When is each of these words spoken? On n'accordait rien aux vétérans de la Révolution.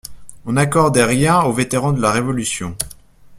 On 0.47 0.53
n'accordait 0.53 1.03
rien 1.03 1.41
aux 1.43 1.53
vétérans 1.53 1.91
de 1.93 2.01
la 2.01 2.11
Révolution. 2.11 2.75